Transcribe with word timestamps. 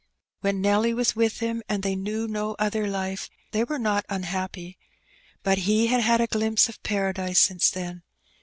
;When 0.39 0.61
Nelly 0.61 0.95
was 0.95 1.15
with 1.15 1.41
him, 1.41 1.61
and 1.69 1.83
they 1.83 1.95
knew 1.95 2.27
no 2.27 2.55
other 2.57 2.87
life, 2.87 3.29
they 3.51 3.63
were 3.63 3.77
not 3.77 4.03
unhappy. 4.09 4.79
But 5.43 5.59
he 5.69 5.85
had 5.93 6.01
had 6.01 6.19
a 6.19 6.25
glimpse 6.25 6.67
of 6.67 6.81
Paradise 6.81 7.37
since 7.37 7.69
then. 7.69 8.01